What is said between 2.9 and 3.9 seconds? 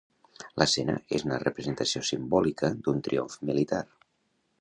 triomf militar.